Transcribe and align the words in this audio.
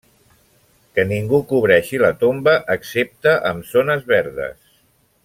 Que 0.95 1.03
ningú 1.11 1.41
cobreixi 1.51 2.01
la 2.05 2.11
tomba 2.25 2.57
excepte 2.79 3.37
amb 3.51 3.71
zones 3.77 4.09
verdes. 4.15 4.59